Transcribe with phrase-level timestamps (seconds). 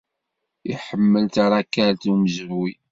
[0.73, 2.73] Iḥemmel tarakalt d umezruy.